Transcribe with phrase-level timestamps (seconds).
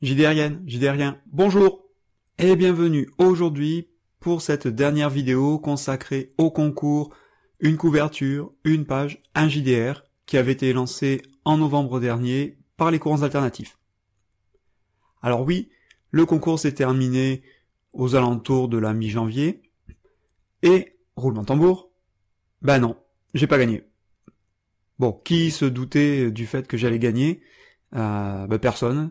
[0.00, 1.84] JDRien, JDRien, bonjour
[2.38, 3.88] et bienvenue aujourd'hui
[4.20, 7.12] pour cette dernière vidéo consacrée au concours
[7.58, 13.00] Une couverture, une page, un JDR qui avait été lancé en novembre dernier par les
[13.00, 13.76] courants alternatifs.
[15.20, 15.68] Alors oui,
[16.12, 17.42] le concours s'est terminé
[17.92, 19.62] aux alentours de la mi-janvier
[20.62, 21.90] et, roulement tambour,
[22.62, 22.96] bah non,
[23.34, 23.82] j'ai pas gagné.
[25.00, 27.42] Bon, qui se doutait du fait que j'allais gagner?
[27.96, 29.10] Euh, bah Personne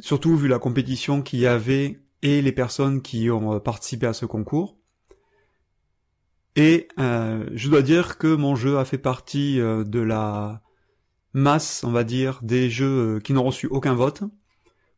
[0.00, 4.12] surtout vu la compétition qu'il y avait et les personnes qui ont euh, participé à
[4.12, 4.76] ce concours.
[6.56, 10.62] Et euh, je dois dire que mon jeu a fait partie euh, de la
[11.32, 14.24] masse, on va dire, des jeux qui n'ont reçu aucun vote.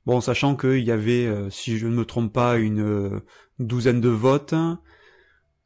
[0.07, 3.21] Bon, sachant qu'il y avait, si je ne me trompe pas, une
[3.59, 4.55] douzaine de votes,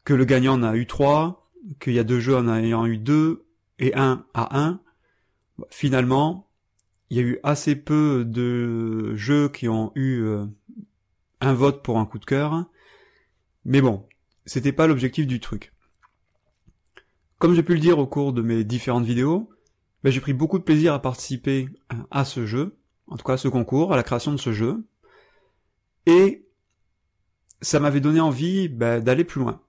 [0.05, 2.99] que le gagnant en a eu trois, qu'il y a deux jeux en ayant eu
[2.99, 3.47] deux,
[3.79, 4.81] et un à un.
[5.71, 6.51] Finalement,
[7.15, 10.47] il y a eu assez peu de jeux qui ont eu euh,
[11.41, 12.65] un vote pour un coup de cœur.
[13.65, 14.05] Mais bon,
[14.47, 15.73] c'était pas l'objectif du truc.
[17.39, 19.49] Comme j'ai pu le dire au cours de mes différentes vidéos,
[20.03, 21.69] ben, j'ai pris beaucoup de plaisir à participer
[22.11, 24.85] à ce jeu, en tout cas à ce concours, à la création de ce jeu.
[26.07, 26.49] Et
[27.61, 29.63] ça m'avait donné envie ben, d'aller plus loin.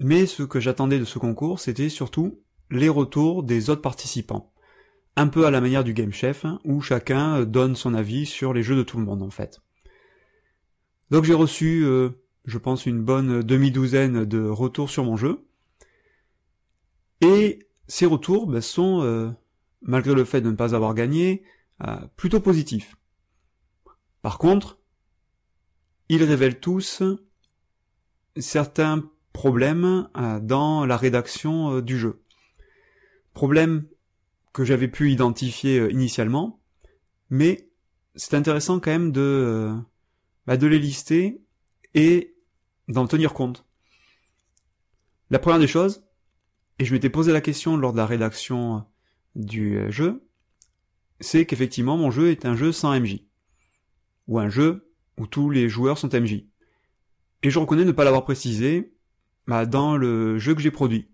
[0.00, 2.40] Mais ce que j'attendais de ce concours, c'était surtout
[2.70, 4.50] les retours des autres participants
[5.16, 8.26] un peu à la manière du Game Chef, hein, où chacun euh, donne son avis
[8.26, 9.60] sur les jeux de tout le monde en fait.
[11.10, 12.10] Donc j'ai reçu, euh,
[12.44, 15.46] je pense, une bonne demi-douzaine de retours sur mon jeu.
[17.22, 19.30] Et ces retours ben, sont, euh,
[19.80, 21.42] malgré le fait de ne pas avoir gagné,
[22.16, 22.96] plutôt positifs.
[24.22, 24.78] Par contre,
[26.08, 27.02] ils révèlent tous
[28.34, 30.08] certains problèmes
[30.40, 32.22] dans la rédaction du jeu.
[33.34, 33.86] Problèmes
[34.56, 36.62] que j'avais pu identifier euh, initialement,
[37.28, 37.68] mais
[38.14, 39.76] c'est intéressant quand même de, euh,
[40.46, 41.42] bah, de les lister
[41.92, 42.34] et
[42.88, 43.66] d'en tenir compte.
[45.28, 46.06] La première des choses,
[46.78, 48.80] et je m'étais posé la question lors de la rédaction euh,
[49.34, 50.26] du jeu,
[51.20, 53.26] c'est qu'effectivement mon jeu est un jeu sans MJ.
[54.26, 56.46] Ou un jeu où tous les joueurs sont MJ.
[57.42, 58.94] Et je reconnais ne pas l'avoir précisé
[59.46, 61.10] bah, dans le jeu que j'ai produit.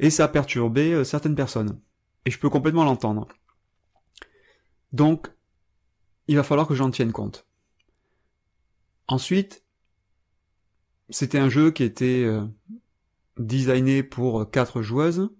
[0.00, 1.80] Et ça a perturbé certaines personnes
[2.26, 3.28] et je peux complètement l'entendre.
[4.92, 5.28] Donc,
[6.28, 7.46] il va falloir que j'en tienne compte.
[9.06, 9.64] Ensuite,
[11.08, 12.44] c'était un jeu qui était euh,
[13.38, 15.30] designé pour quatre joueuses,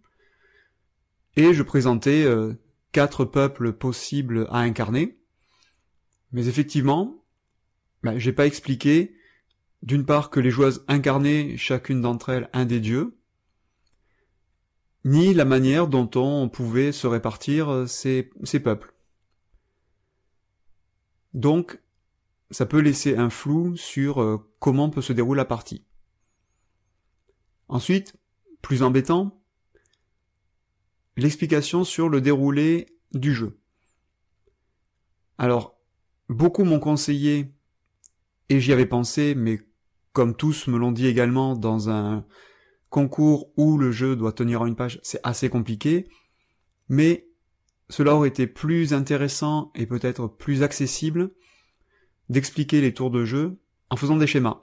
[1.35, 2.55] et je présentais euh,
[2.93, 5.19] quatre peuples possibles à incarner.
[6.33, 7.25] Mais effectivement,
[8.05, 9.17] ben, j'ai pas expliqué
[9.83, 13.19] d'une part que les joueuses incarnaient chacune d'entre elles un des dieux,
[15.07, 18.29] ni la manière dont on pouvait se répartir euh, ces,
[18.63, 18.93] peuples.
[21.33, 21.81] Donc,
[22.51, 25.85] ça peut laisser un flou sur euh, comment peut se dérouler la partie.
[27.69, 28.17] Ensuite,
[28.63, 29.41] plus embêtant,
[31.17, 33.61] l'explication sur le déroulé du jeu.
[35.39, 35.79] Alors,
[36.29, 37.55] beaucoup m'ont conseillé,
[38.49, 39.61] et j'y avais pensé, mais
[40.13, 42.27] comme tous me l'ont dit également dans un
[42.97, 46.09] concours où le jeu doit tenir en une page, c'est assez compliqué,
[46.89, 47.29] mais
[47.91, 51.31] cela aurait été plus intéressant et peut-être plus accessible
[52.31, 53.59] d'expliquer les tours de jeu
[53.91, 54.63] en faisant des schémas.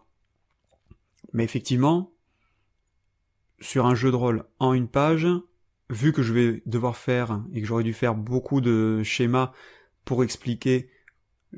[1.34, 2.12] Mais effectivement,
[3.60, 5.28] sur un jeu de rôle en une page,
[5.92, 9.52] vu que je vais devoir faire et que j'aurais dû faire beaucoup de schémas
[10.06, 10.90] pour expliquer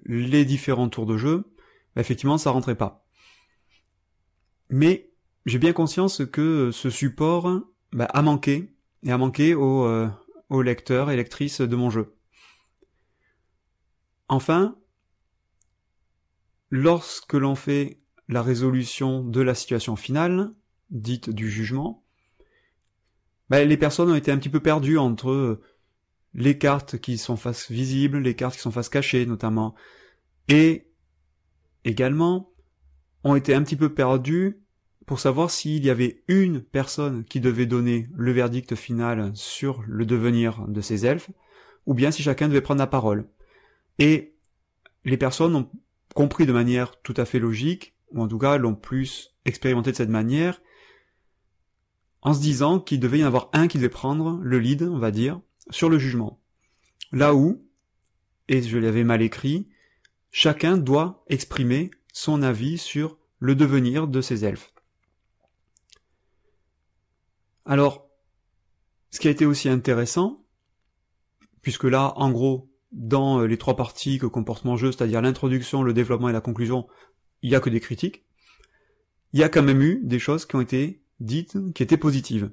[0.03, 1.45] les différents tours de jeu,
[1.95, 3.07] bah, effectivement ça rentrait pas.
[4.69, 5.14] Mais
[5.45, 7.61] j'ai bien conscience que ce support
[7.91, 8.73] bah, a manqué,
[9.03, 10.09] et a manqué aux, euh,
[10.50, 12.16] aux lecteurs et lectrices de mon jeu.
[14.28, 14.78] Enfin,
[16.72, 20.51] lorsque l'on fait la résolution de la situation finale,
[20.89, 22.03] dite du jugement,
[23.50, 25.61] bah, les personnes ont été un petit peu perdues entre
[26.34, 29.75] les cartes qui sont face visibles, les cartes qui sont face cachées notamment,
[30.47, 30.90] et
[31.84, 32.52] également
[33.23, 34.65] ont été un petit peu perdues
[35.05, 40.05] pour savoir s'il y avait une personne qui devait donner le verdict final sur le
[40.05, 41.29] devenir de ces elfes,
[41.85, 43.28] ou bien si chacun devait prendre la parole.
[43.99, 44.34] Et
[45.03, 45.69] les personnes ont
[46.16, 49.97] compris de manière tout à fait logique, ou en tout cas l'ont plus expérimenté de
[49.97, 50.61] cette manière,
[52.22, 54.97] en se disant qu'il devait y en avoir un qui devait prendre le lead, on
[54.97, 56.40] va dire, sur le jugement.
[57.11, 57.63] Là où,
[58.47, 59.69] et je l'avais mal écrit,
[60.31, 64.74] chacun doit exprimer son avis sur le devenir de ces elfes.
[67.66, 68.08] Alors,
[69.09, 70.46] ce qui a été aussi intéressant,
[71.62, 75.94] puisque là, en gros, dans les trois parties que comporte mon jeu, c'est-à-dire l'introduction, le
[75.94, 76.88] développement et la conclusion,
[77.41, 78.26] il y a que des critiques.
[79.34, 82.52] Il y a quand même eu des choses qui ont été dites, qui étaient positives.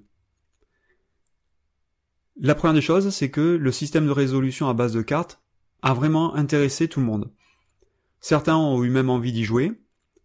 [2.40, 5.42] La première des choses, c'est que le système de résolution à base de cartes
[5.82, 7.30] a vraiment intéressé tout le monde.
[8.20, 9.72] Certains ont eu même envie d'y jouer,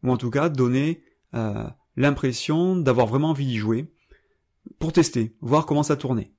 [0.04, 1.04] ou en tout cas donné
[1.34, 3.92] euh, l'impression d'avoir vraiment envie d'y jouer,
[4.79, 6.31] pour tester, voir comment ça tournait.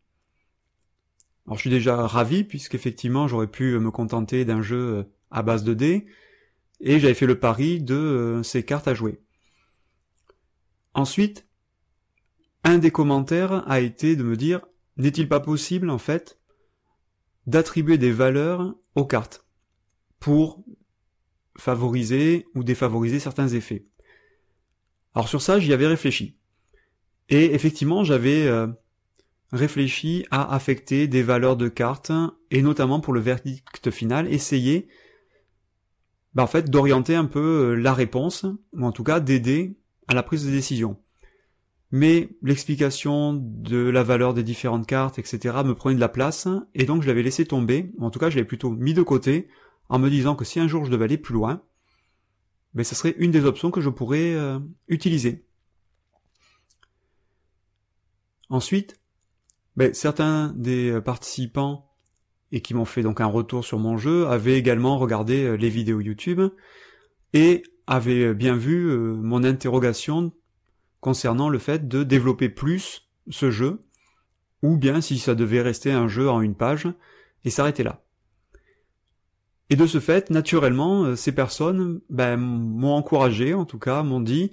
[1.47, 5.65] Alors je suis déjà ravi, puisqu'effectivement j'aurais pu me contenter d'un jeu euh, à base
[5.65, 6.07] de dés,
[6.81, 9.23] et j'avais fait le pari de euh, ces cartes à jouer.
[10.95, 11.47] Ensuite,
[12.65, 14.61] un des commentaires a été de me dire
[14.99, 16.39] n'est-il pas possible, en fait,
[17.47, 19.47] d'attribuer des valeurs aux cartes
[20.19, 20.65] pour
[21.57, 23.87] favoriser ou défavoriser certains effets?
[25.15, 26.37] Alors sur ça, j'y avais réfléchi.
[27.29, 28.67] Et effectivement, j'avais euh,
[29.53, 32.13] réfléchi à affecter des valeurs de cartes,
[32.51, 34.89] et notamment pour le verdict final, essayer
[36.35, 39.77] bah, en fait, d'orienter un peu euh, la réponse, ou en tout cas d'aider
[40.07, 40.99] à la prise de décision
[41.91, 46.85] mais l'explication de la valeur des différentes cartes, etc., me prenait de la place, et
[46.85, 49.49] donc je l'avais laissé tomber, en tout cas je l'avais plutôt mis de côté,
[49.89, 51.63] en me disant que si un jour je devais aller plus loin,
[52.75, 54.59] ben ce serait une des options que je pourrais euh,
[54.89, 55.47] utiliser.
[58.51, 59.01] Ensuite,
[59.77, 61.91] ben, certains des euh, participants
[62.51, 65.69] et qui m'ont fait donc un retour sur mon jeu avaient également regardé euh, les
[65.69, 66.41] vidéos YouTube
[67.35, 70.33] et avaient bien vu mon interrogation
[71.01, 73.85] concernant le fait de développer plus ce jeu,
[74.63, 76.89] ou bien si ça devait rester un jeu en une page,
[77.45, 78.03] et s'arrêter là.
[79.71, 84.21] Et de ce fait, naturellement, euh, ces personnes ben, m'ont encouragé, en tout cas, m'ont
[84.21, 84.51] dit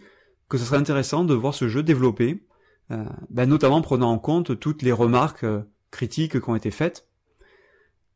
[0.50, 2.55] que ce serait intéressant de voir ce jeu développer, euh,
[2.90, 7.08] ben, notamment prenant en compte toutes les remarques euh, critiques qui ont été faites,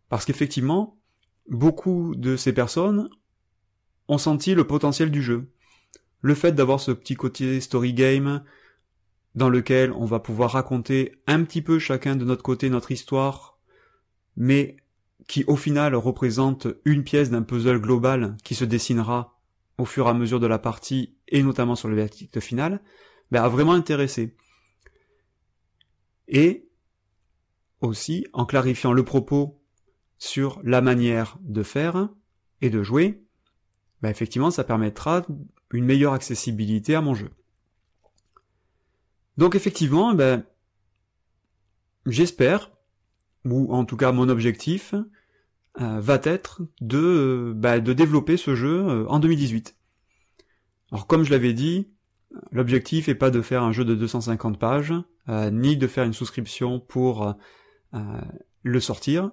[0.10, 1.00] parce qu'effectivement,
[1.50, 3.10] beaucoup de ces personnes
[4.08, 5.52] ont senti le potentiel du jeu
[6.22, 8.44] le fait d'avoir ce petit côté story game
[9.36, 13.58] dans lequel on va pouvoir raconter un petit peu chacun de notre côté notre histoire,
[14.36, 14.78] mais
[15.28, 19.40] qui au final représente une pièce d'un puzzle global qui se dessinera
[19.78, 22.82] au fur et à mesure de la partie et notamment sur le verdict final,
[23.32, 24.36] ben, a vraiment intéressé.
[26.30, 26.70] Et
[27.82, 29.62] aussi en clarifiant le propos
[30.18, 32.10] sur la manière de faire
[32.62, 33.24] et de jouer,
[34.02, 35.26] ben effectivement ça permettra
[35.72, 37.32] une meilleure accessibilité à mon jeu.
[39.38, 40.44] Donc effectivement, ben,
[42.06, 42.72] j'espère,
[43.46, 44.94] ou en tout cas mon objectif,
[45.80, 49.78] euh, va être de, ben, de développer ce jeu euh, en 2018.
[50.92, 51.88] Alors comme je l'avais dit,
[52.52, 54.94] l'objectif est pas de faire un jeu de 250 pages,
[55.28, 57.36] euh, ni de faire une souscription pour
[58.64, 59.32] le sortir.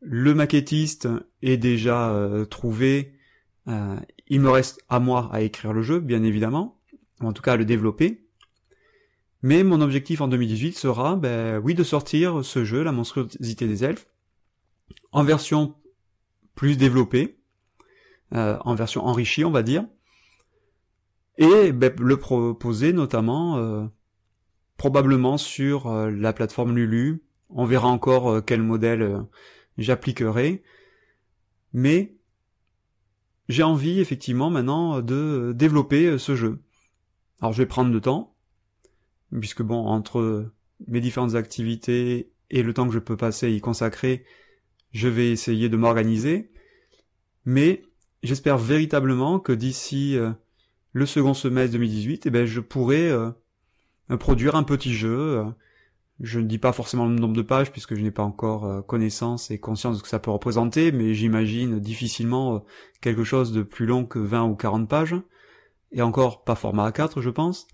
[0.00, 1.08] Le maquettiste
[1.42, 2.14] est déjà
[2.48, 3.20] trouvé
[3.68, 3.96] euh,
[4.28, 6.80] il me reste à moi à écrire le jeu, bien évidemment,
[7.20, 8.26] ou en tout cas à le développer.
[9.42, 13.84] Mais mon objectif en 2018 sera, ben oui, de sortir ce jeu, La monstruosité des
[13.84, 14.06] elfes,
[15.12, 15.74] en version
[16.54, 17.38] plus développée,
[18.34, 19.84] euh, en version enrichie, on va dire,
[21.40, 23.84] et ben, le proposer notamment euh,
[24.76, 27.24] probablement sur la plateforme Lulu.
[27.48, 29.24] On verra encore quel modèle
[29.76, 30.62] j'appliquerai,
[31.72, 32.14] mais
[33.50, 36.62] j'ai envie effectivement maintenant de développer euh, ce jeu.
[37.40, 38.36] Alors je vais prendre le temps,
[39.40, 40.52] puisque bon, entre
[40.86, 44.24] mes différentes activités et le temps que je peux passer y consacrer,
[44.92, 46.52] je vais essayer de m'organiser,
[47.44, 47.82] mais
[48.22, 50.30] j'espère véritablement que d'ici euh,
[50.92, 53.30] le second semestre 2018, eh ben, je pourrai euh,
[54.18, 55.44] produire un petit jeu
[56.20, 58.82] je ne dis pas forcément le nombre de pages puisque je n'ai pas encore euh,
[58.82, 62.58] connaissance et conscience de ce que ça peut représenter, mais j'imagine difficilement euh,
[63.00, 65.16] quelque chose de plus long que 20 ou 40 pages,
[65.92, 67.66] et encore pas format A4 je pense.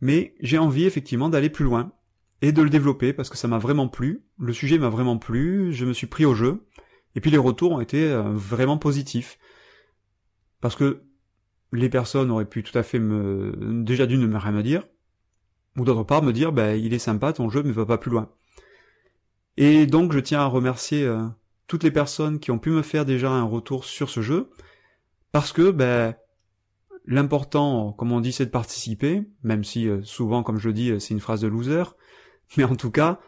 [0.00, 1.92] Mais j'ai envie effectivement d'aller plus loin,
[2.40, 5.72] et de le développer parce que ça m'a vraiment plu, le sujet m'a vraiment plu,
[5.72, 6.66] je me suis pris au jeu,
[7.14, 9.38] et puis les retours ont été euh, vraiment positifs.
[10.60, 11.02] Parce que
[11.72, 14.86] les personnes auraient pu tout à fait me, déjà d'une ne me rien me dire,
[15.76, 18.10] ou d'autre part me dire bah, il est sympa ton jeu mais va pas plus
[18.10, 18.30] loin.
[19.56, 21.26] Et donc je tiens à remercier euh,
[21.66, 24.50] toutes les personnes qui ont pu me faire déjà un retour sur ce jeu
[25.32, 26.14] parce que ben
[27.04, 31.14] l'important comme on dit c'est de participer même si euh, souvent comme je dis c'est
[31.14, 31.82] une phrase de loser
[32.56, 33.20] mais en tout cas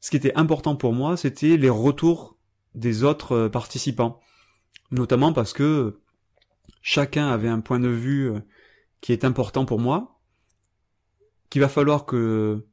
[0.00, 2.38] ce qui était important pour moi c'était les retours
[2.74, 4.20] des autres euh, participants
[4.90, 6.00] notamment parce que
[6.88, 8.30] chacun avait un point de vue
[9.00, 10.20] qui est important pour moi
[11.50, 12.64] qu'il va falloir que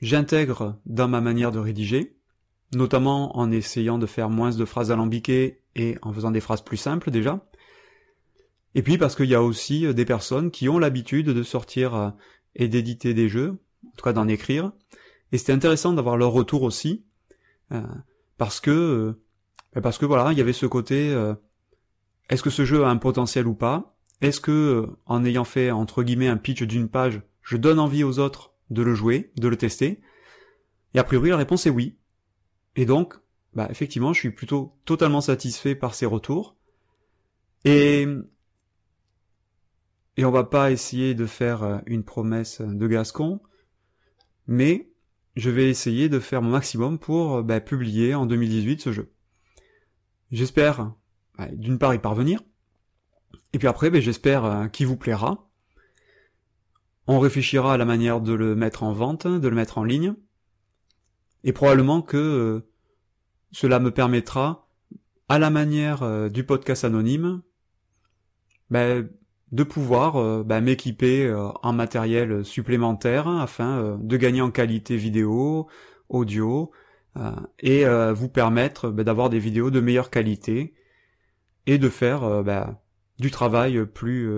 [0.00, 2.16] j'intègre dans ma manière de rédiger,
[2.74, 6.76] notamment en essayant de faire moins de phrases alambiquées et en faisant des phrases plus
[6.76, 7.46] simples déjà.
[8.74, 11.94] Et puis parce qu'il y a aussi euh, des personnes qui ont l'habitude de sortir
[11.94, 12.10] euh,
[12.56, 14.72] et d'éditer des jeux, en tout cas d'en écrire.
[15.30, 17.04] Et c'était intéressant d'avoir leur retour aussi,
[17.70, 17.80] euh,
[18.38, 19.14] parce que
[19.82, 21.14] parce que voilà, il y avait ce côté
[22.28, 23.96] est-ce que ce jeu a un potentiel ou pas?
[24.20, 28.18] Est-ce que en ayant fait entre guillemets un pitch d'une page, je donne envie aux
[28.18, 30.00] autres de le jouer, de le tester?
[30.94, 31.98] Et a priori la réponse est oui.
[32.76, 33.14] Et donc,
[33.54, 36.56] bah effectivement, je suis plutôt totalement satisfait par ces retours.
[37.64, 38.06] Et
[40.16, 43.40] et on va pas essayer de faire euh, une promesse de Gascon,
[44.46, 44.90] mais
[45.36, 49.12] je vais essayer de faire mon maximum pour euh, bah, publier en 2018 ce jeu.
[50.30, 50.94] J'espère
[51.52, 52.40] d'une part y parvenir,
[53.52, 55.48] et puis après bah, j'espère euh, qu'il vous plaira.
[57.06, 60.14] On réfléchira à la manière de le mettre en vente, de le mettre en ligne,
[61.44, 62.64] et probablement que
[63.50, 64.68] cela me permettra,
[65.28, 67.42] à la manière du podcast anonyme,
[68.70, 69.08] ben,
[69.52, 74.96] de pouvoir euh, bah, m'équiper euh, en matériel supplémentaire afin euh, de gagner en qualité
[74.96, 75.68] vidéo,
[76.08, 76.72] audio,
[77.58, 77.84] et
[78.14, 80.72] vous permettre bah, d'avoir des vidéos de meilleure qualité
[81.66, 82.82] et de faire bah,
[83.18, 84.30] du travail plus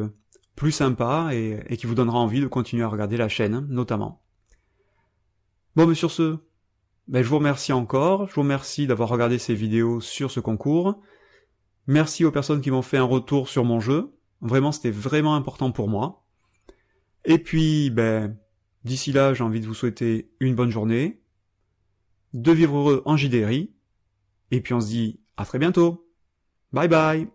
[0.57, 4.23] plus sympa et, qui vous donnera envie de continuer à regarder la chaîne notamment.
[5.77, 6.39] Bon mais sur ce,
[7.13, 11.01] je vous remercie encore, je vous remercie d'avoir regardé ces vidéos sur ce concours.
[11.87, 14.15] Merci aux personnes qui m'ont fait un retour sur mon jeu.
[14.41, 16.25] Vraiment, c'était vraiment important pour moi.
[17.25, 18.37] Et puis, ben,
[18.85, 21.23] d'ici là, j'ai envie de vous souhaiter une bonne journée,
[22.33, 23.73] de vivre heureux en JDRI,
[24.51, 26.04] et puis on se dit à très bientôt.
[26.75, 27.27] Bye bye